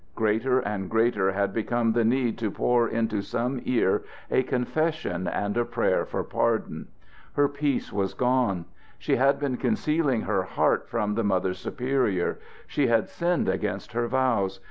Greater 0.15 0.57
and 0.57 0.89
greater 0.89 1.31
had 1.31 1.53
become 1.53 1.91
the 1.91 2.03
need 2.03 2.35
to 2.35 2.49
pour 2.49 2.89
into 2.89 3.21
some 3.21 3.61
ear 3.65 4.01
a 4.31 4.41
confession 4.41 5.27
and 5.27 5.55
a 5.55 5.63
prayer 5.63 6.07
for 6.07 6.23
pardon. 6.23 6.87
Her 7.33 7.47
peace 7.47 7.93
was 7.93 8.15
gone. 8.15 8.65
She 8.97 9.17
had 9.17 9.37
been 9.37 9.57
concealing 9.57 10.21
her 10.21 10.41
heart 10.41 10.89
from 10.89 11.13
the 11.13 11.23
Mother 11.23 11.53
Superior. 11.53 12.39
She 12.65 12.87
had 12.87 13.09
sinned 13.09 13.47
against 13.47 13.91
her 13.91 14.07
vows. 14.07 14.59